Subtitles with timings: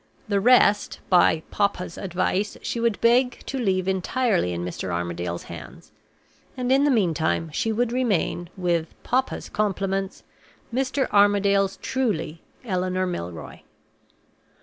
[0.27, 4.89] The rest, by "papa's" advice, she would beg to leave entirely in Mr.
[4.91, 5.91] Armadale's hands;
[6.57, 10.23] and, in the meantime, she would remain, with "papa's" compliments,
[10.73, 11.07] Mr.
[11.11, 13.61] Armadale's truly ELEANOR MILROY.